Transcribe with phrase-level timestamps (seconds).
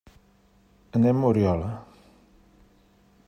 [0.99, 1.69] Anem a Oriola.